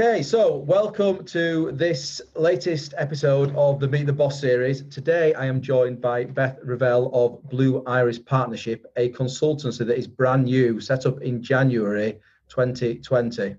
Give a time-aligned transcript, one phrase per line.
[0.00, 4.82] Okay, so welcome to this latest episode of the Meet the Boss series.
[4.82, 10.06] Today I am joined by Beth Revell of Blue Iris Partnership, a consultancy that is
[10.06, 13.56] brand new, set up in January 2020.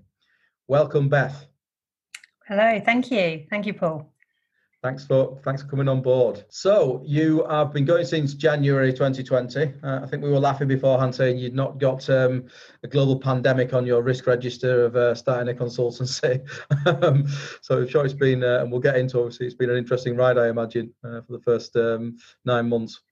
[0.66, 1.46] Welcome, Beth.
[2.48, 3.44] Hello, thank you.
[3.50, 4.10] Thank you, Paul.
[4.82, 6.42] Thanks for thanks for coming on board.
[6.48, 9.74] So you have been going since January 2020.
[9.82, 12.46] Uh, I think we were laughing beforehand saying you'd not got um,
[12.82, 16.40] a global pandemic on your risk register of uh, starting a consultancy.
[17.02, 17.26] um,
[17.60, 20.16] so I'm sure it's been, uh, and we'll get into obviously it's been an interesting
[20.16, 22.16] ride, I imagine, uh, for the first um,
[22.46, 23.02] nine months.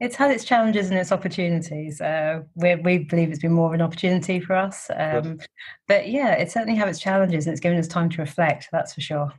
[0.00, 2.00] It's had its challenges and its opportunities.
[2.00, 4.90] Uh, we, we believe it's been more of an opportunity for us.
[4.96, 5.38] Um,
[5.86, 8.94] but yeah, it certainly had its challenges and it's given us time to reflect, that's
[8.94, 9.32] for sure.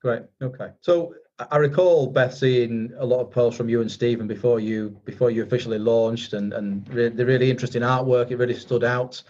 [0.00, 0.22] Great.
[0.40, 0.70] Okay.
[0.80, 1.14] So
[1.50, 5.30] I recall Beth seeing a lot of posts from you and Stephen before you before
[5.30, 8.30] you officially launched, and and re- the really interesting artwork.
[8.30, 9.22] It really stood out.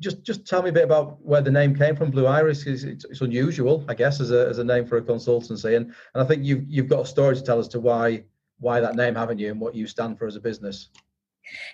[0.00, 2.10] Just just tell me a bit about where the name came from.
[2.10, 5.02] Blue Iris is it's, it's unusual, I guess, as a as a name for a
[5.02, 8.24] consultancy, and and I think you've you've got a story to tell as to why
[8.58, 10.88] why that name, haven't you, and what you stand for as a business.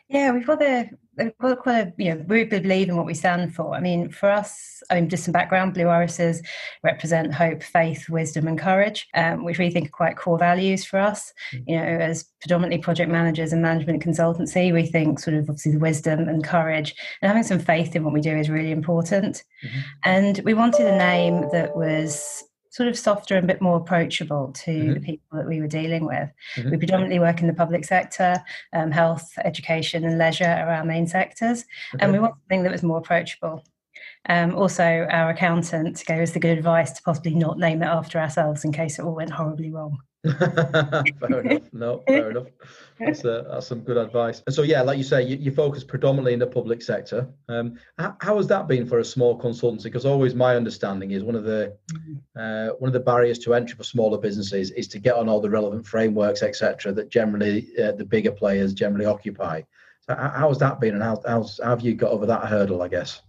[0.09, 3.15] Yeah, we've got a, we've got quite a, you know, we believe in what we
[3.15, 3.75] stand for.
[3.75, 6.43] I mean, for us, I mean, just some background, Blue Irises
[6.83, 10.99] represent hope, faith, wisdom, and courage, um, which we think are quite core values for
[10.99, 11.33] us.
[11.55, 11.65] Mm.
[11.67, 15.79] You know, as predominantly project managers and management consultancy, we think sort of obviously the
[15.79, 19.45] wisdom and courage and having some faith in what we do is really important.
[19.65, 19.81] Mm-hmm.
[20.05, 24.53] And we wanted a name that was sort of softer and a bit more approachable
[24.53, 24.95] to mm-hmm.
[24.95, 26.31] the people that we were dealing with.
[26.57, 26.71] Mm-hmm.
[26.71, 31.07] We predominantly work in the public sector, um, health, education, and leisure are our main
[31.07, 32.05] sectors, okay.
[32.05, 33.63] and we want something that was more approachable.
[34.29, 38.19] Um, also, our accountant gave us the good advice to possibly not name it after
[38.19, 39.99] ourselves in case it all went horribly wrong.
[40.39, 41.63] fair enough.
[41.73, 42.49] No, fair enough.
[42.99, 44.43] That's, uh, that's some good advice.
[44.47, 47.27] And so, yeah, like you say, you, you focus predominantly in the public sector.
[47.49, 49.85] Um, how, how, has that been for a small consultancy?
[49.85, 51.75] Because always my understanding is one of the
[52.37, 55.41] uh, one of the barriers to entry for smaller businesses is to get on all
[55.41, 59.63] the relevant frameworks, etc., that generally uh, the bigger players generally occupy.
[60.03, 62.83] So, how, has that been, and how, how have you got over that hurdle?
[62.83, 63.23] I guess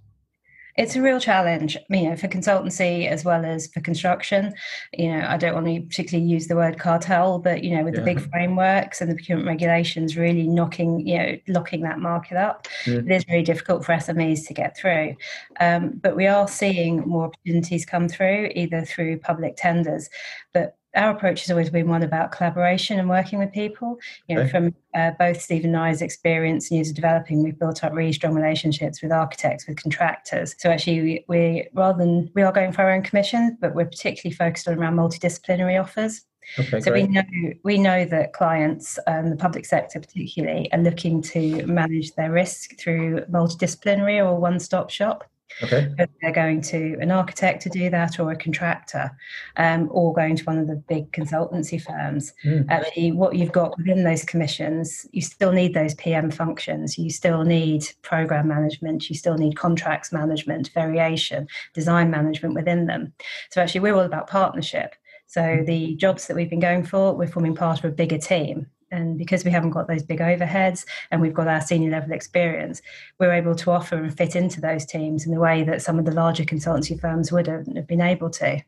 [0.78, 4.54] it's a real challenge, you know, for consultancy as well as for construction.
[4.94, 7.96] You know, I don't want to particularly use the word cartel, but you know, with
[7.96, 8.02] yeah.
[8.02, 12.68] the big frameworks and the procurement regulations really knocking, you know, locking that market up,
[12.86, 13.06] mm.
[13.06, 15.16] it is really difficult for SMEs to get through.
[15.60, 20.10] Um, but we are seeing more opportunities come through, either through public tenders,
[20.54, 23.98] but our approach has always been one about collaboration and working with people.
[24.28, 24.52] You know, okay.
[24.52, 28.34] from uh, both Steve and I's experience and user developing, we've built up really strong
[28.34, 30.56] relationships with architects, with contractors.
[30.60, 33.86] So actually, we, we rather than we are going for our own commission, but we're
[33.86, 36.26] particularly focused on around multidisciplinary offers.
[36.60, 37.08] Okay, so great.
[37.08, 37.24] we know
[37.64, 42.78] we know that clients, um, the public sector particularly, are looking to manage their risk
[42.80, 45.24] through multidisciplinary or one-stop shop.
[45.64, 45.94] Okay.
[46.22, 49.12] They're going to an architect to do that or a contractor
[49.58, 52.34] um, or going to one of the big consultancy firms.
[52.44, 52.66] Mm.
[52.70, 56.98] Actually, what you've got within those commissions, you still need those PM functions.
[56.98, 59.10] You still need program management.
[59.10, 63.14] You still need contracts management, variation, design management within them.
[63.50, 64.96] So actually, we're all about partnership.
[65.28, 65.66] So mm.
[65.66, 69.18] the jobs that we've been going for, we're forming part of a bigger team and
[69.18, 72.82] because we haven't got those big overheads and we've got our senior level experience
[73.20, 76.06] we're able to offer and fit into those teams in the way that some of
[76.06, 78.62] the larger consultancy firms would have been able to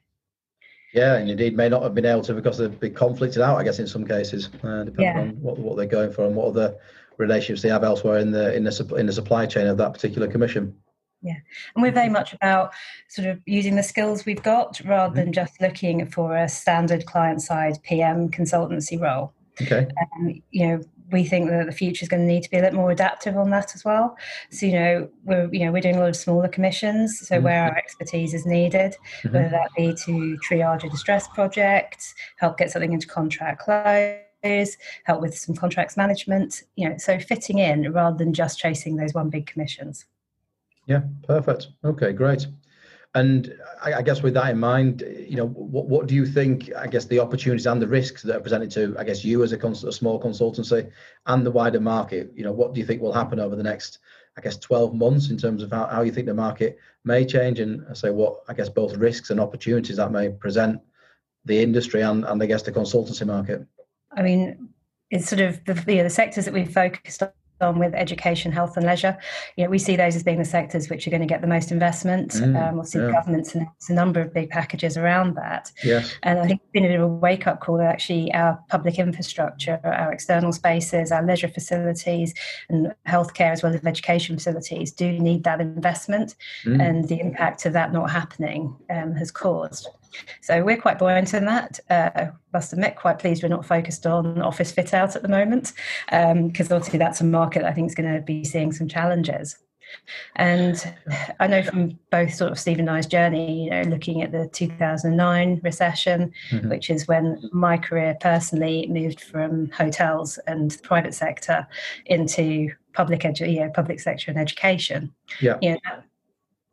[0.93, 3.63] yeah and indeed may not have been able to because they've been conflicted out i
[3.63, 5.19] guess in some cases uh, depending yeah.
[5.19, 6.75] on what, what they're going for and what other
[7.17, 10.27] relationships they have elsewhere in the in the in the supply chain of that particular
[10.27, 10.75] commission
[11.21, 11.37] yeah
[11.75, 12.73] and we're very much about
[13.07, 15.33] sort of using the skills we've got rather than mm-hmm.
[15.33, 19.87] just looking for a standard client side pm consultancy role Okay.
[20.17, 20.81] Um, you know,
[21.11, 23.37] we think that the future is going to need to be a little more adaptive
[23.37, 24.17] on that as well.
[24.49, 27.45] So, you know, we're you know we're doing a lot of smaller commissions, so mm-hmm.
[27.45, 29.33] where our expertise is needed, mm-hmm.
[29.33, 35.21] whether that be to triage a distress project, help get something into contract close, help
[35.21, 36.63] with some contracts management.
[36.75, 40.05] You know, so fitting in rather than just chasing those one big commissions.
[40.87, 41.67] Yeah, perfect.
[41.85, 42.47] Okay, great.
[43.15, 46.73] And I, guess with that in mind, you know, what, what do you think?
[46.75, 49.51] I guess the opportunities and the risks that are presented to, I guess, you as
[49.51, 50.89] a, cons- a small consultancy
[51.27, 52.31] and the wider market.
[52.33, 53.99] You know, what do you think will happen over the next,
[54.35, 57.59] I guess, 12 months in terms of how, how you think the market may change,
[57.59, 60.81] and I say what I guess both risks and opportunities that may present
[61.45, 63.63] the industry and, and I guess the consultancy market.
[64.11, 64.69] I mean,
[65.11, 67.21] it's sort of the, you know, the sectors that we've focused
[67.61, 69.17] on with education, health, and leisure.
[69.55, 71.47] You know, we see those as being the sectors which are going to get the
[71.47, 72.31] most investment.
[72.33, 73.11] Mm, um, see yeah.
[73.11, 75.71] government's announced a number of big packages around that.
[75.83, 76.13] Yes.
[76.23, 78.59] And I think it's been a bit of a wake up call that actually our
[78.69, 82.33] public infrastructure, our external spaces, our leisure facilities,
[82.69, 86.35] and healthcare as well as education facilities do need that investment.
[86.65, 86.81] Mm.
[86.81, 89.89] And the impact of that not happening um, has caused.
[90.41, 91.79] So we're quite buoyant in that.
[91.89, 95.73] Uh, must admit, quite pleased we're not focused on office fit out at the moment,
[96.09, 99.57] because um, obviously that's a market I think is going to be seeing some challenges.
[100.35, 100.93] And
[101.39, 104.47] I know from both sort of Steve and I's journey, you know, looking at the
[104.51, 106.69] 2009 recession, mm-hmm.
[106.69, 111.67] which is when my career personally moved from hotels and private sector
[112.05, 115.13] into public edu- you know, public sector and education.
[115.41, 115.57] Yeah.
[115.61, 116.03] You know,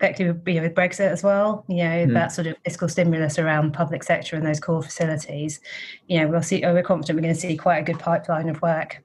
[0.01, 1.65] effectively with Brexit as well.
[1.69, 2.15] You know mm.
[2.15, 5.61] that sort of fiscal stimulus around public sector and those core facilities.
[6.09, 6.65] You know we'll see.
[6.65, 9.03] Oh, we're confident we're going to see quite a good pipeline of work.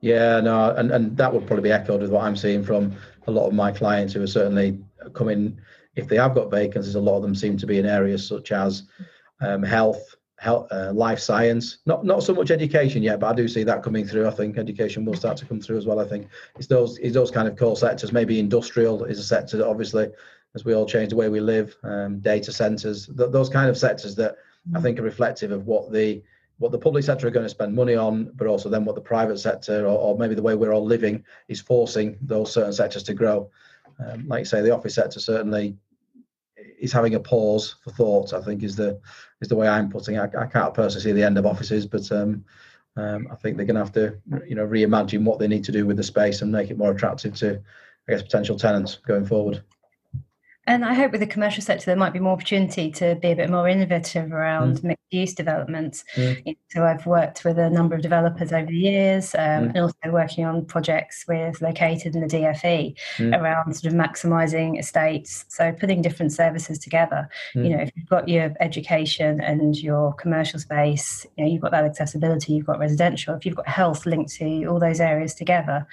[0.00, 2.94] Yeah, no, and, and that would probably be echoed with what I'm seeing from
[3.26, 4.78] a lot of my clients who are certainly
[5.14, 5.58] coming.
[5.96, 8.52] If they have got vacancies, a lot of them seem to be in areas such
[8.52, 8.84] as
[9.40, 11.78] um, health, health, uh, life science.
[11.86, 14.26] Not not so much education yet, but I do see that coming through.
[14.26, 16.00] I think education will start to come through as well.
[16.00, 18.12] I think it's those it's those kind of core sectors.
[18.12, 20.08] Maybe industrial is a sector that obviously,
[20.54, 23.78] as we all change the way we live, um, data centers, th- those kind of
[23.78, 24.36] sectors that
[24.74, 26.22] I think are reflective of what the
[26.58, 29.00] what the public sector are going to spend money on, but also then what the
[29.00, 33.02] private sector or, or maybe the way we're all living is forcing those certain sectors
[33.04, 33.50] to grow.
[34.04, 35.76] Um, like you say, the office sector certainly
[36.78, 38.32] is having a pause for thought.
[38.32, 39.00] I think is the
[39.40, 40.30] is the way I'm putting it.
[40.34, 42.44] I, I can't personally see the end of offices, but um,
[42.96, 45.72] um, I think they're going to have to you know reimagine what they need to
[45.72, 47.60] do with the space and make it more attractive to
[48.08, 49.62] I guess potential tenants going forward.
[50.66, 53.36] And I hope with the commercial sector, there might be more opportunity to be a
[53.36, 54.84] bit more innovative around mm.
[54.84, 56.04] mixed use developments.
[56.16, 56.56] Mm.
[56.70, 59.68] So I've worked with a number of developers over the years um, mm.
[59.68, 63.40] and also working on projects with located in the DFE mm.
[63.40, 65.44] around sort of maximising estates.
[65.48, 67.28] So putting different services together.
[67.54, 67.70] You mm.
[67.70, 71.84] know, if you've got your education and your commercial space, you know, you've got that
[71.84, 73.34] accessibility, you've got residential.
[73.34, 75.86] If you've got health linked to all those areas together,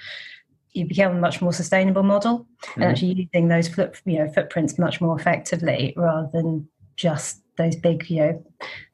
[0.74, 2.82] you become a much more sustainable model mm-hmm.
[2.82, 7.76] and actually using those foot, you know footprints much more effectively rather than just those
[7.76, 8.44] big you know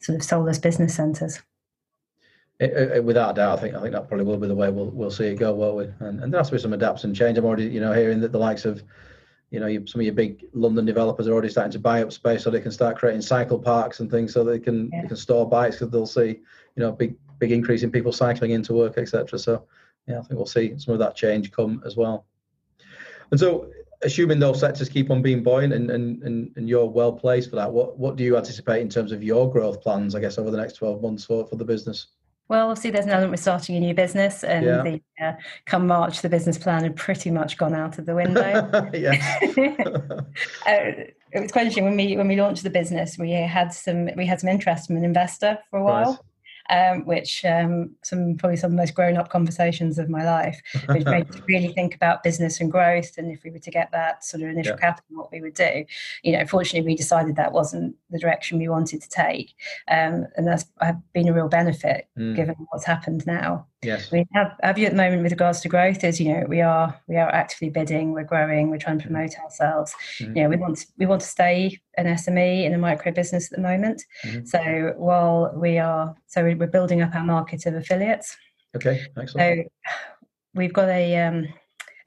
[0.00, 1.40] sort of soulless business centres.
[2.58, 4.90] It, it, without doubt, I think I think that probably will be the way we'll
[4.90, 6.06] we'll see it go, won't we?
[6.06, 7.38] And, and there has to be some adapts and change.
[7.38, 8.82] I'm already you know hearing that the likes of
[9.50, 12.44] you know some of your big London developers are already starting to buy up space
[12.44, 15.02] so they can start creating cycle parks and things so they can yeah.
[15.02, 16.28] they can store bikes because they'll see
[16.76, 19.38] you know big big increase in people cycling into work etc.
[19.38, 19.64] So
[20.06, 22.26] yeah, I think we'll see some of that change come as well.
[23.30, 23.70] And so,
[24.02, 27.56] assuming those sectors keep on being buoyant and, and, and, and you're well placed for
[27.56, 30.50] that, what, what do you anticipate in terms of your growth plans, I guess, over
[30.50, 32.08] the next 12 months for, for the business?
[32.50, 32.90] Well, see.
[32.90, 34.82] There's an element with starting a new business, and yeah.
[34.82, 35.32] the, uh,
[35.66, 38.42] come March, the business plan had pretty much gone out of the window.
[38.72, 38.82] uh,
[41.32, 43.16] it was quite interesting when we when we launched the business.
[43.16, 46.24] We had some we had some interest from an investor for a while,
[46.70, 50.60] um, which um, some probably some of the most grown up conversations of my life,
[50.86, 53.18] which made me really think about business and growth.
[53.18, 54.80] And if we were to get that sort of initial yeah.
[54.80, 55.84] capital, what we would do.
[56.22, 59.54] You know, fortunately, we decided that wasn't the direction we wanted to take,
[59.88, 60.64] um, and that's
[61.12, 62.36] been a real benefit mm.
[62.36, 63.66] given what's happened now.
[63.82, 64.10] Yes.
[64.10, 66.60] We have our view at the moment with regards to growth is, you know, we
[66.60, 69.10] are we are actively bidding, we're growing, we're trying to mm.
[69.10, 69.94] promote ourselves.
[70.18, 70.36] Mm-hmm.
[70.36, 73.50] You know, we want to, we want to stay an SME in a micro business
[73.50, 74.02] at the moment.
[74.24, 74.44] Mm-hmm.
[74.44, 78.36] So while we are so we're building up our market of affiliates.
[78.76, 79.66] Okay, excellent.
[79.86, 79.90] So
[80.54, 81.48] we've got a um,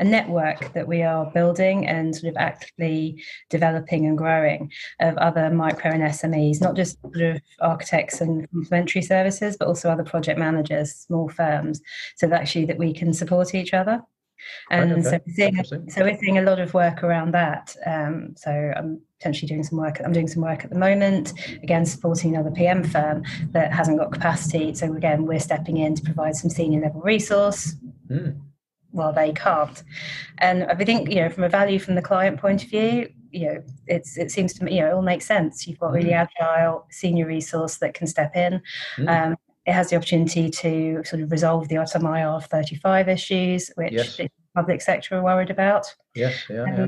[0.03, 4.69] a network that we are building and sort of actively developing and growing
[4.99, 9.89] of other micro and SMEs, not just sort of architects and complementary services, but also
[9.89, 11.81] other project managers, small firms,
[12.17, 14.01] so that actually that we can support each other.
[14.69, 15.09] And right, okay.
[15.09, 15.33] so, we're
[15.63, 17.73] seeing, so we're seeing a lot of work around that.
[17.85, 20.01] Um, so I'm potentially doing some work.
[20.03, 21.31] I'm doing some work at the moment,
[21.63, 24.75] again supporting another PM firm that hasn't got capacity.
[24.75, 27.75] So again, we're stepping in to provide some senior level resource.
[28.09, 28.41] Mm
[28.93, 29.83] well they can't
[30.37, 33.47] and i think you know from a value from the client point of view you
[33.47, 36.11] know it's it seems to me you know it all makes sense you've got really
[36.11, 36.27] mm.
[36.39, 38.61] agile senior resource that can step in
[38.97, 39.09] mm.
[39.09, 39.35] um,
[39.65, 44.17] it has the opportunity to sort of resolve the autumn IR 35 issues which yes.
[44.17, 46.87] the public sector are worried about yes yeah, um, yeah.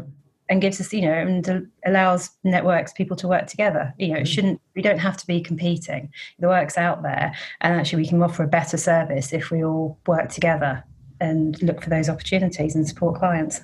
[0.50, 4.22] and gives us you know and allows networks people to work together you know mm.
[4.22, 6.10] it shouldn't we don't have to be competing
[6.40, 9.98] the work's out there and actually we can offer a better service if we all
[10.06, 10.84] work together
[11.20, 13.62] and look for those opportunities and support clients.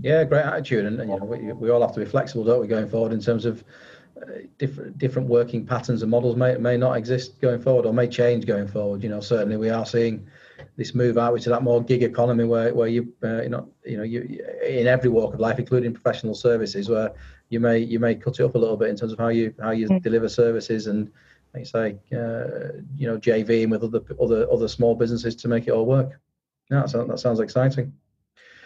[0.00, 2.60] Yeah, great attitude, and, and you know we, we all have to be flexible, don't
[2.60, 3.64] we, going forward in terms of
[4.20, 4.26] uh,
[4.58, 8.46] different different working patterns and models may may not exist going forward or may change
[8.46, 9.02] going forward.
[9.02, 10.26] You know, certainly we are seeing
[10.76, 13.96] this move out into that more gig economy where where you uh, you know you
[13.96, 17.12] know you in every walk of life, including professional services, where
[17.48, 19.52] you may you may cut it up a little bit in terms of how you
[19.60, 20.02] how you mm.
[20.02, 21.10] deliver services and
[21.54, 25.66] like you say uh, you know JVing with other other other small businesses to make
[25.66, 26.20] it all work.
[26.70, 27.92] Yeah, that sounds, that sounds exciting.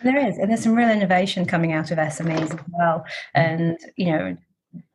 [0.02, 3.04] There is, and there's some real innovation coming out of SMEs as well.
[3.34, 4.36] And you know,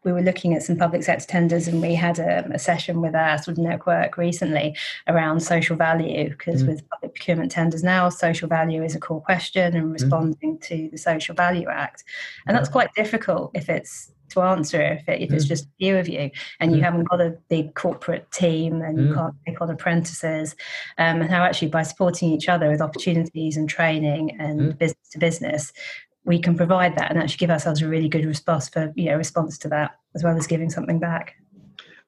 [0.03, 3.15] we were looking at some public sector tenders and we had a, a session with
[3.15, 4.75] our sort of network recently
[5.07, 6.67] around social value because mm.
[6.67, 9.93] with public procurement tenders now social value is a core question and mm.
[9.93, 10.61] responding mm.
[10.61, 12.03] to the social value act
[12.47, 15.97] and that's quite difficult if it's to answer if, it, if it's just a few
[15.97, 16.29] of you
[16.59, 20.55] and you haven't got a big corporate team and you can't take on apprentices
[20.97, 25.19] um, and how actually by supporting each other with opportunities and training and business to
[25.19, 25.71] business
[26.27, 29.15] we can provide that and actually give ourselves a really good response for you know
[29.15, 31.35] response to that as well as giving something back.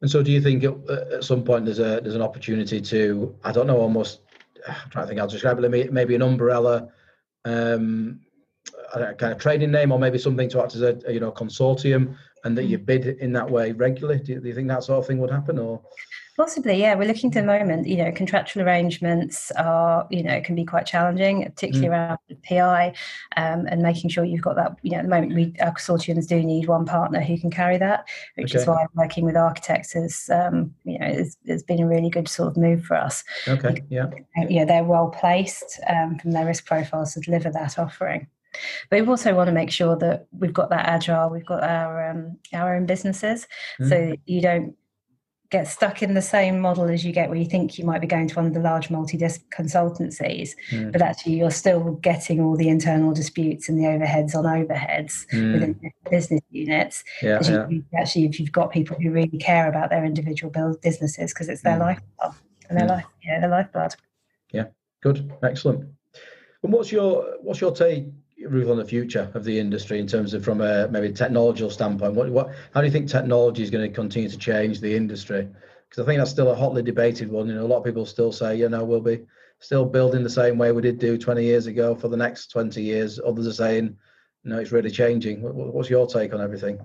[0.02, 3.52] And so, do you think at some point there's a there's an opportunity to I
[3.52, 4.20] don't know almost
[4.68, 6.90] I'm trying to think I'll describe it maybe an umbrella
[7.46, 8.20] um,
[8.94, 12.58] kind of trading name or maybe something to act as a, you know consortium and
[12.58, 12.86] that you mm.
[12.86, 14.22] bid in that way regularly.
[14.22, 15.82] Do you, do you think that sort of thing would happen or?
[16.38, 16.96] Possibly, yeah.
[16.96, 20.86] We're looking to the moment, you know, contractual arrangements are, you know, can be quite
[20.86, 21.92] challenging, particularly mm.
[21.92, 22.94] around PI
[23.36, 26.28] um, and making sure you've got that, you know, at the moment we our consortiums
[26.28, 28.62] do need one partner who can carry that, which okay.
[28.62, 32.30] is why working with architects has, um, you know, has, has, been a really good
[32.30, 33.22] sort of move for us.
[33.46, 34.10] Okay, yeah.
[34.48, 38.28] Yeah, they're well placed um, from their risk profiles to deliver that offering.
[38.90, 42.10] But we also want to make sure that we've got that agile, we've got our
[42.10, 43.48] um, our own businesses,
[43.80, 43.90] mm.
[43.90, 44.76] so you don't
[45.50, 48.08] get stuck in the same model as you get where you think you might be
[48.08, 50.92] going to one of the large multi-disc consultancies mm.
[50.92, 55.54] but actually you're still getting all the internal disputes and the overheads on overheads mm.
[55.54, 57.68] within business units yeah, yeah.
[57.68, 60.52] You, actually if you've got people who really care about their individual
[60.84, 61.82] businesses because it's their mm.
[61.82, 62.36] lifeblood
[62.70, 62.92] and their mm.
[62.92, 63.96] life yeah their lifeblood
[64.52, 64.66] yeah
[65.02, 65.90] good excellent
[66.64, 68.06] and what's your what's your take
[68.48, 72.14] Ruth on the future of the industry in terms of from a maybe technological standpoint?
[72.14, 75.48] What, what how do you think technology is going to continue to change the industry?
[75.90, 77.48] Because I think that's still a hotly debated one.
[77.48, 79.26] You know, a lot of people still say, you know, we'll be
[79.60, 82.82] still building the same way we did do 20 years ago for the next 20
[82.82, 83.20] years.
[83.26, 83.98] Others are saying,
[84.44, 85.42] no, it's really changing.
[85.42, 86.80] What's your take on everything?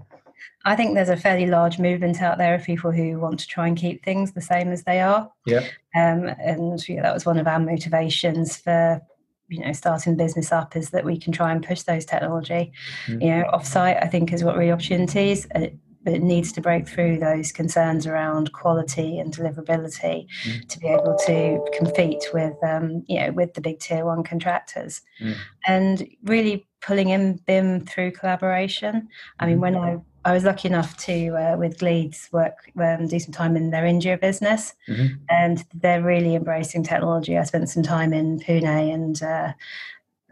[0.64, 3.68] I think there's a fairly large movement out there of people who want to try
[3.68, 5.30] and keep things the same as they are.
[5.46, 5.60] Yeah.
[5.94, 9.00] Um, and yeah, that was one of our motivations for
[9.48, 12.72] you know starting business up is that we can try and push those technology
[13.06, 13.20] mm-hmm.
[13.20, 15.66] you know offsite i think is what real opportunities uh,
[16.02, 20.60] but it needs to break through those concerns around quality and deliverability mm-hmm.
[20.68, 25.02] to be able to compete with um, you know with the big tier one contractors
[25.20, 25.32] mm-hmm.
[25.66, 29.08] and really pulling in BIM through collaboration
[29.40, 33.18] i mean when i I was lucky enough to, uh, with Gleeds, work um, do
[33.18, 35.16] some time in their India business, mm-hmm.
[35.28, 37.36] and they're really embracing technology.
[37.36, 38.64] I spent some time in Pune
[38.94, 39.52] and uh,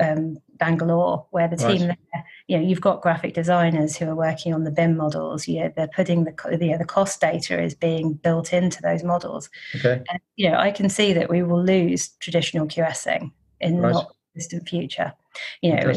[0.00, 1.98] um, Bangalore, where the team, right.
[2.12, 5.46] there, you know, you've got graphic designers who are working on the BIM models.
[5.46, 9.02] You know, they're putting the you know, the cost data is being built into those
[9.02, 9.50] models.
[9.74, 10.02] Okay.
[10.08, 13.88] And, you know, I can see that we will lose traditional QSing in right.
[13.88, 15.12] the not distant future.
[15.60, 15.92] You know,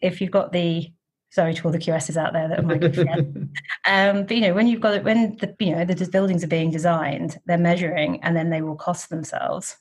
[0.00, 0.90] if you've got the
[1.36, 3.58] sorry to all the QSs out there that are my good friends.
[3.86, 6.48] um, but you know, when you've got it, when the you know the buildings are
[6.48, 9.76] being designed, they're measuring, and then they will cost themselves.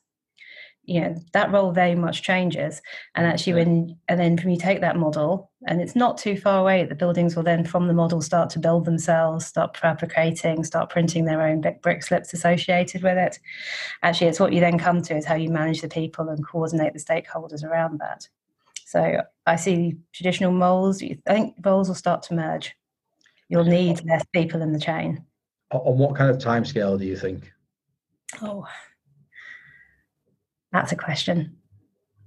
[0.83, 2.81] You know that role very much changes,
[3.15, 6.59] and actually, when and then when you take that model, and it's not too far
[6.59, 10.89] away, the buildings will then from the model start to build themselves, start fabricating, start
[10.89, 13.39] printing their own brick slips associated with it.
[14.03, 16.93] Actually, it's what you then come to is how you manage the people and coordinate
[16.93, 18.27] the stakeholders around that.
[18.95, 21.03] So I see traditional moles.
[21.03, 22.73] I think roles will start to merge.
[23.49, 25.21] You'll need less people in the chain.
[25.71, 27.51] On what kind of time scale do you think?
[28.41, 28.65] Oh,
[30.71, 31.57] that's a question.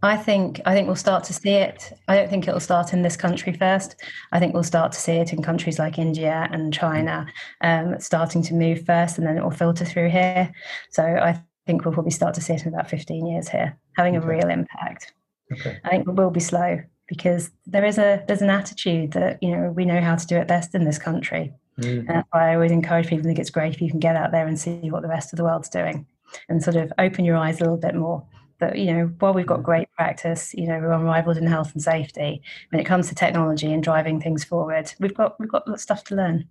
[0.03, 1.91] I think I think we'll start to see it.
[2.07, 3.97] I don't think it'll start in this country first.
[4.33, 7.27] I think we'll start to see it in countries like India and China,
[7.63, 10.53] um, starting to move first, and then it will filter through here.
[10.91, 14.19] So I think we'll probably start to see it in about 15 years here, having
[14.19, 14.27] okay.
[14.27, 15.15] a real impact.
[15.53, 15.79] Okay.
[15.85, 19.51] I think we will be slow because there is a there's an attitude that you
[19.51, 21.53] know we know how to do it best in this country.
[21.81, 22.01] Mm.
[22.01, 23.27] And that's why I always encourage people.
[23.27, 25.33] I think it's great if you can get out there and see what the rest
[25.33, 26.07] of the world's doing,
[26.49, 28.25] and sort of open your eyes a little bit more.
[28.59, 29.65] But you know, while we've got mm.
[29.65, 32.43] great practice, you know, we're unrivaled in health and safety.
[32.71, 36.15] When it comes to technology and driving things forward, we've got we've got stuff to
[36.15, 36.49] learn.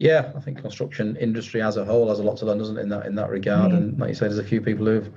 [0.00, 2.82] Yeah, I think construction industry as a whole has a lot to learn, doesn't it,
[2.82, 3.70] in that in that regard?
[3.70, 3.76] Mm.
[3.76, 5.10] And like you said, there's a few people who've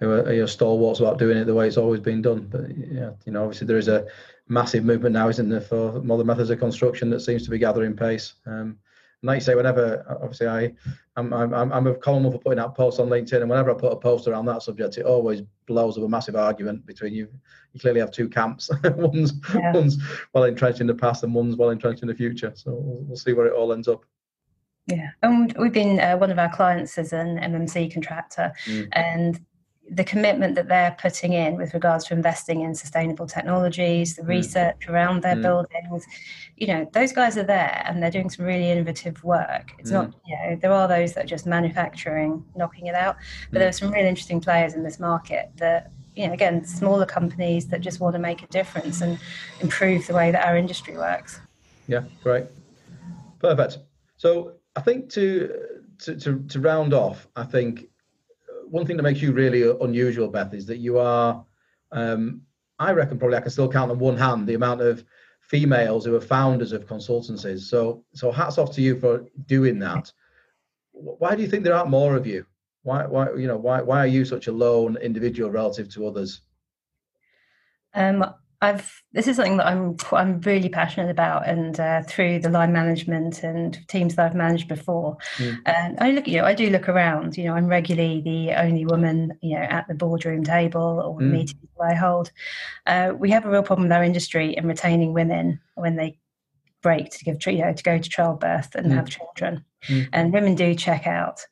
[0.00, 2.48] who are, are stalwarts about doing it the way it's always been done.
[2.50, 4.06] But yeah, you know, obviously there is a
[4.48, 7.96] massive movement now, isn't there, for modern methods of construction that seems to be gathering
[7.96, 8.34] pace.
[8.46, 8.78] Um,
[9.22, 10.72] like you say, whenever obviously I,
[11.16, 13.92] I'm I'm I'm a common for putting out posts on LinkedIn, and whenever I put
[13.92, 17.28] a post around that subject, it always blows up a massive argument between you.
[17.72, 18.70] You clearly have two camps.
[18.84, 19.72] one's yeah.
[19.72, 19.98] one's
[20.32, 22.52] well entrenched in the past, and one's well entrenched in the future.
[22.54, 24.04] So we'll, we'll see where it all ends up.
[24.86, 28.88] Yeah, and we've been uh, one of our clients as an MMC contractor, mm.
[28.92, 29.40] and
[29.90, 34.28] the commitment that they're putting in with regards to investing in sustainable technologies, the mm.
[34.28, 35.42] research around their mm.
[35.42, 36.06] buildings,
[36.56, 39.72] you know, those guys are there and they're doing some really innovative work.
[39.78, 39.94] It's mm.
[39.94, 43.16] not, you know, there are those that are just manufacturing, knocking it out,
[43.50, 43.60] but mm.
[43.60, 47.68] there are some really interesting players in this market that, you know, again, smaller companies
[47.68, 49.18] that just want to make a difference and
[49.60, 51.40] improve the way that our industry works.
[51.86, 52.44] Yeah, great.
[53.38, 53.78] Perfect.
[54.16, 55.50] So I think to,
[56.00, 57.86] to, to, to round off, I think
[58.70, 61.44] one thing that makes you really unusual, Beth, is that you are.
[61.92, 62.42] Um,
[62.78, 65.04] I reckon probably I can still count on one hand the amount of
[65.40, 67.60] females who are founders of consultancies.
[67.60, 70.12] So, so hats off to you for doing that.
[70.92, 72.44] Why do you think there aren't more of you?
[72.82, 76.42] Why, why, you know, why, why are you such a lone individual relative to others?
[77.94, 78.24] Um,
[78.60, 82.72] I've this is something that I'm I'm really passionate about, and uh, through the line
[82.72, 85.58] management and teams that I've managed before, mm.
[85.64, 87.36] and I look, you know, I do look around.
[87.36, 91.30] You know, I'm regularly the only woman, you know, at the boardroom table or mm.
[91.30, 92.32] meetings I hold.
[92.86, 96.18] Uh, we have a real problem in our industry in retaining women when they
[96.82, 98.94] break to give, you know, to go to childbirth and mm.
[98.94, 100.08] have children, mm.
[100.12, 101.42] and women do check out.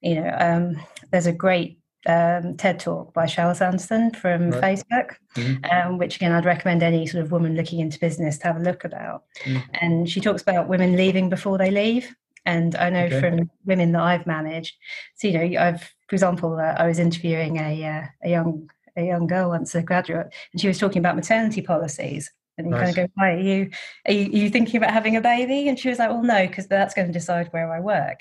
[0.00, 0.76] You know, um,
[1.10, 4.62] there's a great um, TED talk by Charlotte Anderson from right.
[4.62, 5.64] Facebook, mm-hmm.
[5.64, 8.60] um, which again I'd recommend any sort of woman looking into business to have a
[8.60, 9.24] look about.
[9.44, 9.60] Mm-hmm.
[9.74, 12.14] And she talks about women leaving before they leave.
[12.46, 13.20] And I know okay.
[13.20, 14.76] from women that I've managed,
[15.14, 19.02] so you know, I've, for example, uh, I was interviewing a uh, a young a
[19.02, 22.30] young girl once, a graduate, and she was talking about maternity policies.
[22.56, 22.80] And you nice.
[22.80, 23.70] kind of go, "Why are you,
[24.06, 26.46] are you are you thinking about having a baby?" And she was like, "Well, no,
[26.46, 28.20] because that's going to decide where I work."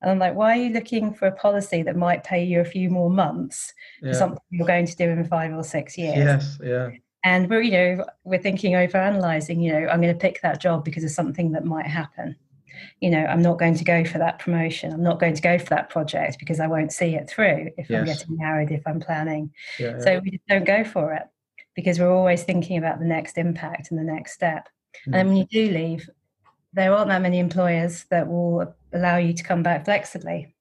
[0.00, 2.64] And I'm like, why are you looking for a policy that might pay you a
[2.64, 4.12] few more months yeah.
[4.12, 6.16] for something you're going to do in five or six years?
[6.16, 6.90] Yes, yeah.
[7.24, 10.60] And we're, you know, we're thinking over analyzing, you know, I'm going to pick that
[10.60, 12.36] job because of something that might happen.
[13.00, 14.92] You know, I'm not going to go for that promotion.
[14.92, 17.90] I'm not going to go for that project because I won't see it through if
[17.90, 17.98] yes.
[17.98, 19.50] I'm getting married, if I'm planning.
[19.80, 19.98] Yeah, yeah.
[19.98, 21.24] So we just don't go for it
[21.74, 24.68] because we're always thinking about the next impact and the next step.
[24.98, 25.04] Mm.
[25.06, 26.08] And then when you do leave,
[26.72, 30.54] there aren't that many employers that will allow you to come back flexibly.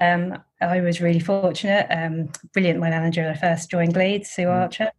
[0.00, 2.80] Um, I was really fortunate, um, brilliant.
[2.80, 4.54] My manager when I first joined Gleeds, Sue mm.
[4.54, 4.90] Archer.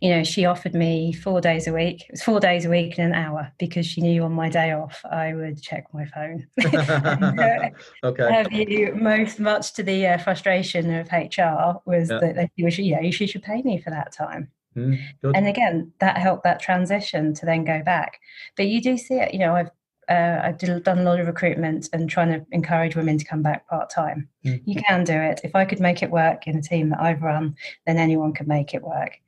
[0.00, 2.02] You know, she offered me four days a week.
[2.02, 4.72] It was four days a week and an hour because she knew on my day
[4.72, 6.46] off I would check my phone.
[8.04, 8.32] okay.
[8.32, 12.18] Have you most much to the uh, frustration of HR was yeah.
[12.20, 14.50] that they yeah, you should pay me for that time.
[14.76, 15.00] Mm,
[15.34, 18.20] and again, that helped that transition to then go back.
[18.56, 19.70] But you do see it, you know, I've
[20.08, 23.68] uh, I've done a lot of recruitment and trying to encourage women to come back
[23.68, 24.28] part time.
[24.44, 24.70] Mm-hmm.
[24.70, 25.40] You can do it.
[25.44, 28.48] If I could make it work in a team that I've run, then anyone could
[28.48, 29.18] make it work.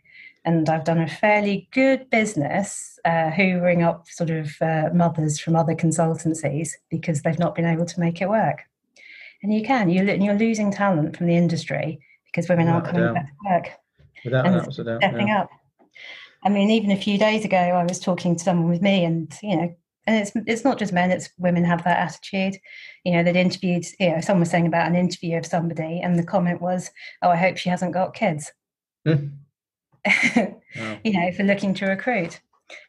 [0.44, 5.54] And I've done a fairly good business uh, hoovering up sort of uh, mothers from
[5.54, 8.62] other consultancies because they've not been able to make it work.
[9.42, 9.90] And you can.
[9.90, 13.70] You're, you're losing talent from the industry because women aren't coming back to work.
[14.24, 15.42] Without and stepping yeah.
[15.42, 15.50] up.
[16.42, 19.32] I mean, even a few days ago, I was talking to someone with me, and
[19.42, 19.76] you know,
[20.10, 22.60] and it's it's not just men; it's women have that attitude.
[23.04, 23.86] You know, they'd interviewed.
[24.00, 26.90] You know, someone was saying about an interview of somebody, and the comment was,
[27.22, 28.52] "Oh, I hope she hasn't got kids."
[29.06, 29.30] Mm.
[30.06, 30.56] wow.
[31.04, 32.40] You know, for looking to recruit.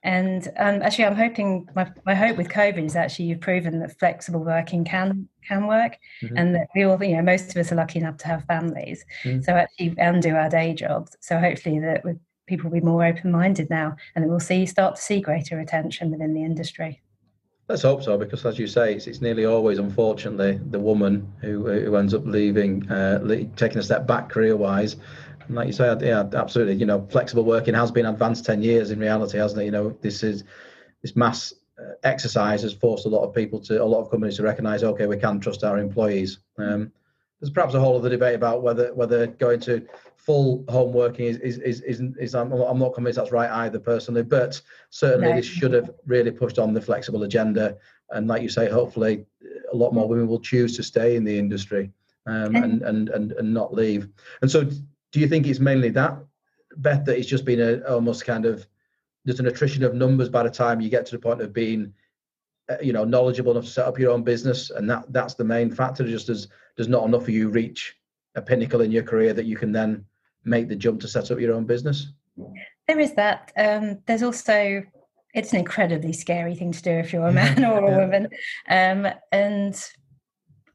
[0.03, 3.97] And um, actually, I'm hoping my, my hope with COVID is actually you've proven that
[3.97, 6.37] flexible working can can work, mm-hmm.
[6.37, 9.03] and that we all, you know, most of us are lucky enough to have families,
[9.23, 9.41] mm-hmm.
[9.41, 11.17] so actually and do our day jobs.
[11.21, 12.03] So hopefully that
[12.47, 16.11] people will be more open minded now, and we'll see start to see greater attention
[16.11, 17.01] within the industry.
[17.71, 21.69] Let's hope so, because as you say, it's, it's nearly always, unfortunately, the woman who
[21.69, 24.97] who ends up leaving, uh, taking a step back career-wise.
[25.47, 26.75] And like you say, yeah, absolutely.
[26.75, 29.65] You know, flexible working has been advanced ten years in reality, hasn't it?
[29.65, 30.43] You know, this is
[31.01, 34.35] this mass uh, exercise has forced a lot of people to, a lot of companies
[34.35, 36.39] to recognise, okay, we can trust our employees.
[36.57, 36.91] Um,
[37.41, 41.37] there's perhaps a whole other debate about whether whether going to full home working is
[41.37, 45.35] is is, is, is I'm, I'm not convinced that's right either personally, but certainly no.
[45.35, 47.77] this should have really pushed on the flexible agenda.
[48.11, 49.25] And like you say, hopefully
[49.71, 51.91] a lot more women will choose to stay in the industry
[52.27, 54.07] um, and, and and and not leave.
[54.41, 56.17] And so, do you think it's mainly that,
[56.77, 58.67] Beth, that it's just been a almost kind of
[59.25, 61.93] there's an attrition of numbers by the time you get to the point of being
[62.81, 65.71] you know knowledgeable enough to set up your own business and that that's the main
[65.71, 67.95] factor just as there's not enough of you reach
[68.35, 70.05] a pinnacle in your career that you can then
[70.43, 72.07] make the jump to set up your own business?
[72.87, 73.51] There is that.
[73.57, 74.83] Um, there's also
[75.33, 78.27] it's an incredibly scary thing to do if you're a man or a woman.
[78.69, 79.81] Um, and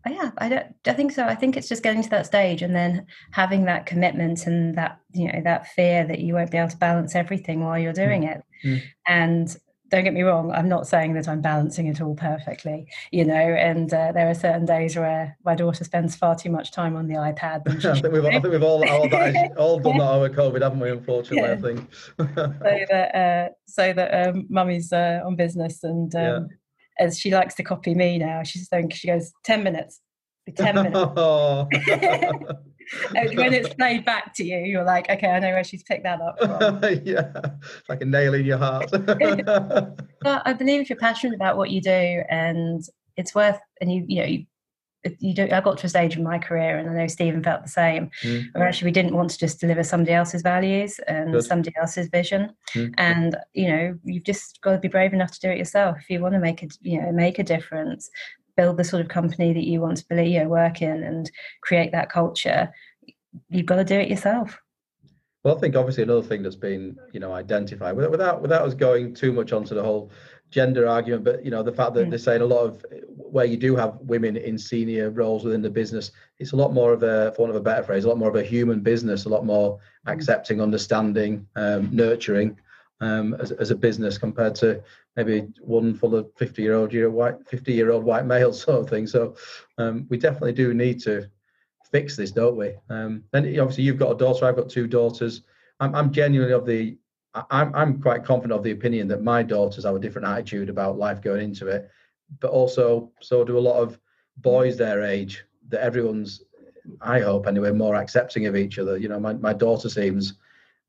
[0.08, 0.74] yeah, I don't.
[0.86, 1.24] I think so.
[1.24, 5.00] I think it's just getting to that stage and then having that commitment and that
[5.12, 8.22] you know that fear that you won't be able to balance everything while you're doing
[8.22, 8.36] mm.
[8.36, 8.44] it.
[8.64, 8.82] Mm.
[9.06, 9.56] And
[9.90, 13.34] don't get me wrong, I'm not saying that I'm balancing it all perfectly, you know.
[13.34, 17.06] And uh, there are certain days where my daughter spends far too much time on
[17.06, 17.62] the iPad.
[17.84, 20.80] I think we've, I think we've all all, that, all done that over COVID, haven't
[20.80, 20.90] we?
[20.90, 21.52] Unfortunately, yeah.
[21.52, 21.94] I think.
[22.18, 26.48] so that uh, so that um, mummy's uh, on business, and um,
[27.00, 27.06] yeah.
[27.06, 30.00] as she likes to copy me now, she's saying she goes ten minutes,
[30.56, 30.96] ten minutes.
[33.12, 36.20] when it's played back to you, you're like, okay, I know where she's picked that
[36.20, 37.00] up from.
[37.04, 37.32] yeah,
[37.88, 38.90] like a nail in your heart.
[38.90, 42.82] but I believe if you're passionate about what you do and
[43.16, 44.46] it's worth, and you, you know, you,
[45.20, 47.62] you do, I got to a stage in my career, and I know Stephen felt
[47.62, 48.10] the same.
[48.22, 48.46] Mm.
[48.54, 51.44] Where actually, we didn't want to just deliver somebody else's values and Good.
[51.44, 52.92] somebody else's vision, mm.
[52.98, 56.10] and you know, you've just got to be brave enough to do it yourself if
[56.10, 58.10] you want to make a, you know, make a difference
[58.56, 61.30] build the sort of company that you want to believe, you know, work in and
[61.62, 62.72] create that culture,
[63.48, 64.58] you've got to do it yourself.
[65.44, 69.14] Well, I think obviously another thing that's been, you know, identified without without us going
[69.14, 70.10] too much onto the whole
[70.50, 72.10] gender argument, but you know, the fact that mm.
[72.10, 72.84] they're saying a lot of
[73.16, 76.92] where you do have women in senior roles within the business, it's a lot more
[76.92, 79.24] of a, for want of a better phrase, a lot more of a human business,
[79.24, 80.12] a lot more mm.
[80.12, 82.58] accepting, understanding, um, nurturing
[83.00, 84.82] um, as, as a business compared to
[85.16, 88.80] maybe one full of 50 year old year white 50 year old white male sort
[88.80, 89.06] of thing.
[89.06, 89.36] So
[89.78, 91.30] um, we definitely do need to
[91.90, 92.74] fix this don't we?
[92.90, 95.42] Um, and obviously you've got a daughter i've got two daughters.
[95.80, 96.98] I'm, I'm genuinely of the
[97.50, 100.96] I'm, I'm quite confident of the opinion that my daughters have a different attitude about
[100.96, 101.90] life going into it
[102.40, 103.98] but also so do a lot of
[104.38, 106.42] boys their age that everyone's
[107.00, 108.96] i hope anyway more accepting of each other.
[108.96, 110.34] You know my, my daughter seems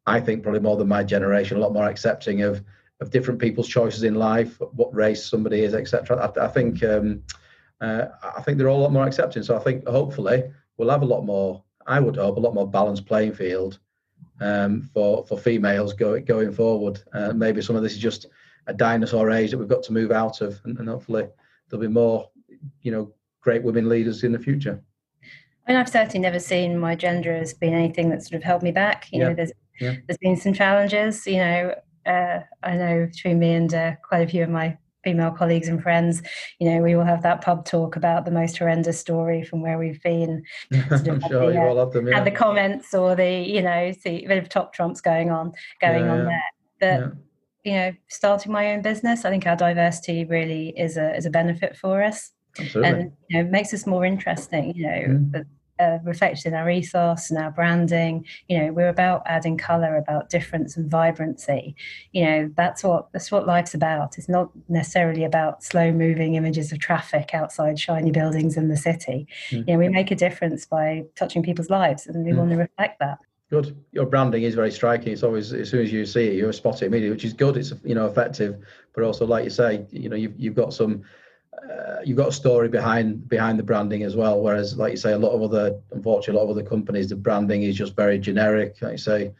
[0.07, 2.63] i think probably more than my generation a lot more accepting of
[2.99, 6.17] of different people's choices in life, what race somebody is, etc.
[6.17, 7.21] I, I, think um,
[7.79, 9.43] uh, I think they're all a lot more accepting.
[9.43, 10.43] So I think hopefully
[10.77, 11.63] we'll have a lot more.
[11.85, 13.79] I would hope a lot more balanced playing field
[14.41, 16.99] um, for for females going going forward.
[17.13, 18.27] Uh, maybe some of this is just
[18.65, 21.27] a dinosaur age that we've got to move out of, and, and hopefully
[21.69, 22.29] there'll be more,
[22.81, 24.81] you know, great women leaders in the future.
[25.65, 28.63] I mean, I've certainly never seen my gender as being anything that sort of held
[28.63, 29.07] me back.
[29.11, 29.27] You yeah.
[29.29, 29.95] know, there's yeah.
[30.07, 31.25] there's been some challenges.
[31.25, 35.31] You know, uh, I know between me and uh, quite a few of my female
[35.31, 36.21] colleagues and friends,
[36.59, 39.77] you know, we will have that pub talk about the most horrendous story from where
[39.77, 40.43] we've been.
[40.73, 42.07] Sort of I'm sure the, you uh, all have them.
[42.07, 42.17] Yeah.
[42.17, 45.53] And the comments or the, you know, see a bit of top trumps going on,
[45.79, 46.43] going yeah, on there.
[46.79, 47.13] But
[47.63, 51.29] you know, starting my own business, I think our diversity really is a is a
[51.29, 52.31] benefit for us.
[52.59, 52.89] Absolutely.
[52.89, 54.73] And you know, makes us more interesting.
[54.75, 55.45] You know, mm
[55.79, 58.25] uh, reflected in our ethos and our branding.
[58.47, 61.75] You know, we're about adding color, about difference and vibrancy.
[62.11, 64.17] You know, that's what that's what life's about.
[64.17, 69.27] It's not necessarily about slow moving images of traffic outside shiny buildings in the city.
[69.49, 69.67] Mm.
[69.67, 72.37] You know, we make a difference by touching people's lives, and we mm.
[72.37, 73.19] want to reflect that.
[73.49, 73.77] Good.
[73.93, 75.13] Your branding is very striking.
[75.13, 77.55] It's always as soon as you see it, you spot it immediately, which is good.
[77.55, 78.57] It's you know effective,
[78.93, 81.03] but also like you say, you know you've you've got some
[81.63, 84.41] uh, you've got a story behind behind the branding as well.
[84.41, 87.15] Whereas, like you say, a lot of other, unfortunately, a lot of other companies, the
[87.15, 88.75] branding is just very generic.
[88.81, 89.31] Like you say,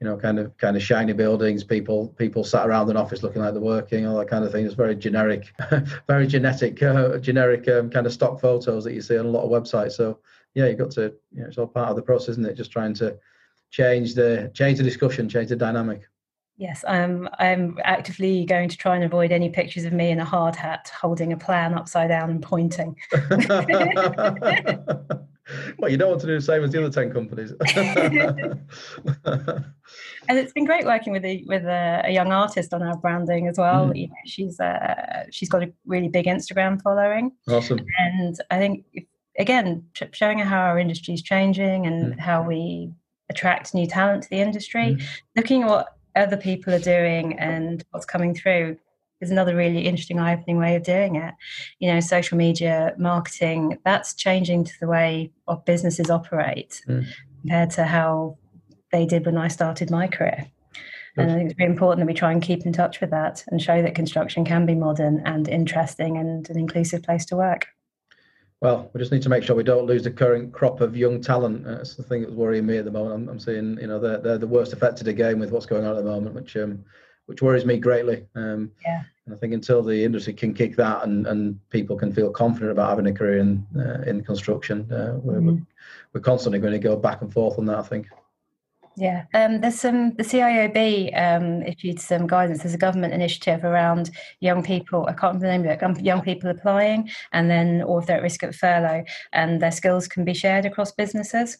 [0.00, 3.42] you know, kind of kind of shiny buildings, people people sat around an office looking
[3.42, 4.64] like they're working, all that kind of thing.
[4.64, 5.52] It's very generic,
[6.06, 9.44] very genetic, uh, generic um, kind of stock photos that you see on a lot
[9.44, 9.92] of websites.
[9.92, 10.18] So
[10.54, 12.54] yeah, you've got to, you know, it's all part of the process, isn't it?
[12.54, 13.18] Just trying to
[13.70, 16.02] change the change the discussion, change the dynamic.
[16.58, 17.28] Yes, I'm.
[17.38, 20.90] I'm actively going to try and avoid any pictures of me in a hard hat,
[21.00, 22.96] holding a plan upside down and pointing.
[25.78, 27.52] well, you don't want to do the same as the other ten companies.
[30.28, 33.46] and it's been great working with a, with a, a young artist on our branding
[33.46, 33.90] as well.
[33.90, 33.96] Mm.
[33.96, 37.30] You know, she's uh, she's got a really big Instagram following.
[37.48, 37.78] Awesome.
[37.98, 38.84] And I think
[39.38, 42.18] again, showing how our industry is changing and mm.
[42.18, 42.90] how we
[43.30, 45.02] attract new talent to the industry, mm.
[45.36, 48.76] looking at what other people are doing and what's coming through
[49.20, 51.34] is another really interesting eye-opening way of doing it
[51.78, 57.06] you know social media marketing that's changing to the way our businesses operate mm.
[57.40, 58.36] compared to how
[58.92, 60.46] they did when i started my career
[61.16, 63.44] and I think it's really important that we try and keep in touch with that
[63.48, 67.66] and show that construction can be modern and interesting and an inclusive place to work.
[68.60, 71.20] Well, we just need to make sure we don't lose the current crop of young
[71.20, 71.64] talent.
[71.64, 73.14] Uh, that's the thing that's worrying me at the moment.
[73.14, 75.96] I'm, I'm seeing, you know, they're, they're the worst affected again with what's going on
[75.96, 76.84] at the moment, which um,
[77.26, 78.26] which worries me greatly.
[78.34, 79.02] Um, yeah.
[79.26, 82.72] And I think until the industry can kick that and, and people can feel confident
[82.72, 85.62] about having a career in uh, in construction, uh, we're, mm-hmm.
[86.12, 87.78] we're constantly going to go back and forth on that.
[87.78, 88.08] I think.
[88.98, 90.14] Yeah, um, there's some.
[90.14, 92.62] The CIOB um, issued some guidance.
[92.62, 95.06] There's a government initiative around young people.
[95.06, 96.04] I can't remember the name of it.
[96.04, 100.08] Young people applying, and then or if they're at risk of furlough, and their skills
[100.08, 101.58] can be shared across businesses.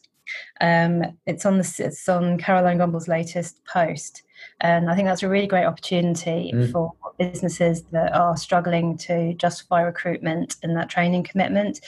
[0.59, 1.75] Um, it's on the.
[1.79, 4.23] It's on Caroline Gumble's latest post,
[4.59, 6.69] and I think that's a really great opportunity mm.
[6.73, 11.79] for businesses that are struggling to justify recruitment and that training commitment,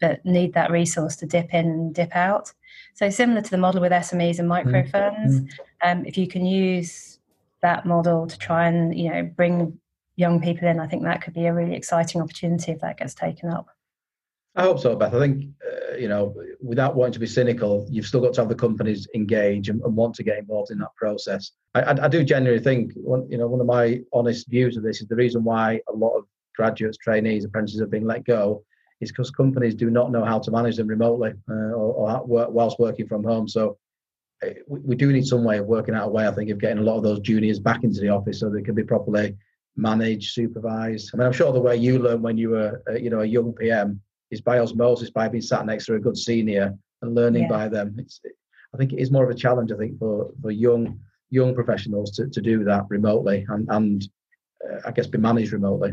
[0.00, 2.52] but need that resource to dip in and dip out.
[2.94, 4.90] So similar to the model with SMEs and micro mm.
[4.90, 5.48] mm.
[5.82, 7.18] um, if you can use
[7.62, 9.78] that model to try and you know bring
[10.16, 13.14] young people in, I think that could be a really exciting opportunity if that gets
[13.14, 13.68] taken up.
[14.56, 15.14] I hope so, Beth.
[15.14, 18.48] I think uh, you know, without wanting to be cynical, you've still got to have
[18.48, 21.52] the companies engage and, and want to get involved in that process.
[21.74, 24.82] I, I, I, do genuinely think, one, you know, one of my honest views of
[24.82, 26.24] this is the reason why a lot of
[26.56, 28.64] graduates, trainees, apprentices have been let go
[29.00, 32.50] is because companies do not know how to manage them remotely uh, or, or work,
[32.50, 33.48] whilst working from home.
[33.48, 33.78] So
[34.42, 36.58] uh, we, we, do need some way of working out a way, I think, of
[36.58, 39.36] getting a lot of those juniors back into the office so they can be properly
[39.76, 41.10] managed, supervised.
[41.12, 43.26] I mean, I'm sure the way you learned when you were, uh, you know, a
[43.26, 47.44] young PM is by osmosis, by being sat next to a good senior and learning
[47.44, 47.48] yeah.
[47.48, 47.94] by them.
[47.98, 48.20] It's,
[48.74, 52.10] I think it is more of a challenge, I think, for, for young young professionals
[52.12, 54.08] to, to do that remotely and, and
[54.64, 55.92] uh, I guess be managed remotely.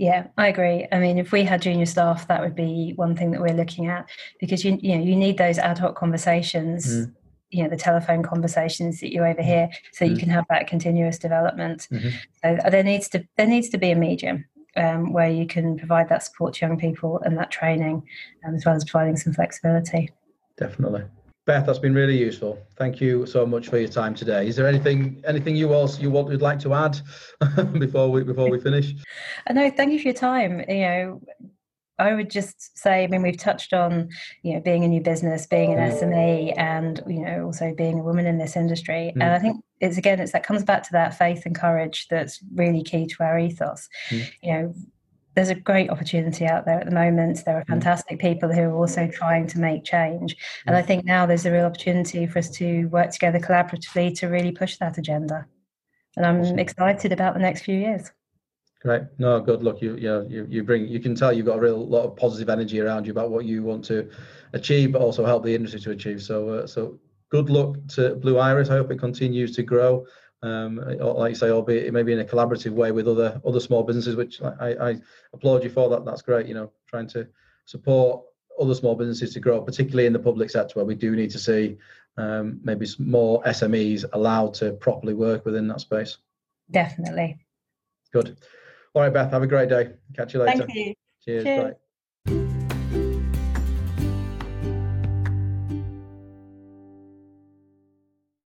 [0.00, 0.86] Yeah, I agree.
[0.90, 3.88] I mean, if we had junior staff, that would be one thing that we're looking
[3.88, 4.08] at
[4.40, 6.86] because you you know you need those ad hoc conversations.
[6.88, 7.14] Mm.
[7.50, 10.10] You know the telephone conversations that you overhear, so mm.
[10.10, 11.86] you can have that continuous development.
[11.92, 12.08] Mm-hmm.
[12.42, 16.08] So there needs to there needs to be a medium um, where you can provide
[16.08, 18.02] that support to young people and that training,
[18.46, 20.10] um, as well as providing some flexibility.
[20.56, 21.02] Definitely.
[21.46, 22.58] Beth, that's been really useful.
[22.76, 24.46] Thank you so much for your time today.
[24.46, 27.00] Is there anything anything you also you want would like to add
[27.78, 28.94] before we before we finish?
[29.46, 30.62] Uh, no, thank you for your time.
[30.68, 31.20] You know,
[32.00, 34.08] I would just say, I mean, we've touched on,
[34.42, 35.90] you know, being a new business, being an.
[35.90, 39.12] SME, and you know, also being a woman in this industry.
[39.16, 39.22] Mm.
[39.22, 42.38] And I think it's again, it's that comes back to that faith and courage that's
[42.54, 43.88] really key to our ethos.
[44.10, 44.30] Mm.
[44.42, 44.74] You know,
[45.34, 47.44] there's a great opportunity out there at the moment.
[47.44, 47.68] There are mm.
[47.68, 50.36] fantastic people who are also trying to make change.
[50.66, 50.86] And I mm.
[50.86, 54.76] think now there's a real opportunity for us to work together collaboratively to really push
[54.78, 55.46] that agenda.
[56.16, 58.10] And I'm excited about the next few years.
[58.82, 59.02] Great.
[59.18, 59.62] No, good.
[59.62, 62.16] Look, you, you, you, you bring, you can tell you've got a real lot of
[62.16, 64.10] positive energy around you about what you want to
[64.54, 66.22] achieve, but also help the industry to achieve.
[66.22, 66.98] So, uh, so
[67.30, 68.70] good luck to Blue Iris.
[68.70, 70.06] I hope it continues to grow
[70.42, 74.16] um, like you say, albeit maybe in a collaborative way with other other small businesses,
[74.16, 75.00] which I, I
[75.32, 75.88] applaud you for.
[75.90, 76.46] That that's great.
[76.46, 77.28] You know, trying to
[77.66, 78.24] support
[78.60, 81.38] other small businesses to grow, particularly in the public sector, where we do need to
[81.38, 81.78] see
[82.16, 86.18] um, maybe more SMEs allowed to properly work within that space.
[86.70, 87.38] Definitely.
[88.12, 88.36] Good.
[88.94, 89.30] All right, Beth.
[89.30, 89.92] Have a great day.
[90.14, 90.66] Catch you later.
[90.66, 90.94] Thank you.
[91.24, 91.44] Cheers.
[91.44, 91.64] Cheers.
[91.64, 91.76] Bye.